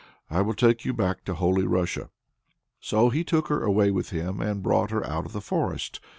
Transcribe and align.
I 0.31 0.41
will 0.41 0.55
take 0.55 0.83
you 0.83 0.93
back 0.95 1.23
to 1.25 1.35
Holy 1.35 1.63
Russia." 1.67 2.09
So 2.79 3.09
he 3.09 3.23
took 3.23 3.49
her 3.49 3.61
away 3.63 3.91
with 3.91 4.09
him, 4.09 4.41
and 4.41 4.63
brought 4.63 4.89
her 4.89 5.05
out 5.05 5.27
of 5.27 5.31
the 5.33 5.41
forest. 5.41 5.99